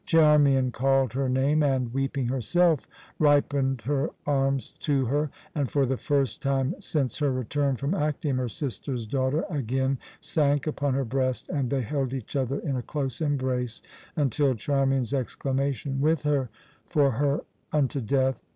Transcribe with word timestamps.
Charmian 0.03 0.71
called 0.71 1.13
her 1.13 1.29
name 1.29 1.61
and, 1.61 1.93
weeping 1.93 2.25
herself, 2.25 2.87
ripened 3.19 3.81
her 3.81 4.09
arms 4.25 4.71
to 4.79 5.05
her, 5.05 5.29
and 5.53 5.69
for 5.69 5.85
the 5.85 5.95
first 5.95 6.41
time 6.41 6.73
since 6.79 7.19
her 7.19 7.31
return 7.31 7.75
from 7.75 7.93
Actium 7.93 8.37
her 8.39 8.49
sister's 8.49 9.05
daughter 9.05 9.45
again 9.51 9.99
sank 10.19 10.65
upon 10.65 10.95
her 10.95 11.05
breast, 11.05 11.49
and 11.49 11.69
they 11.69 11.83
held 11.83 12.15
each 12.15 12.35
other 12.35 12.57
in 12.61 12.75
a 12.75 12.81
close 12.81 13.21
embrace 13.21 13.83
until 14.15 14.55
Charmian's 14.55 15.13
exclamation, 15.13 16.01
"With 16.01 16.23
her, 16.23 16.49
for 16.83 17.11
her 17.11 17.41
unto 17.71 18.01
death!" 18.01 18.41